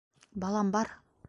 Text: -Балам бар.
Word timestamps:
-Балам 0.45 0.73
бар. 0.79 0.95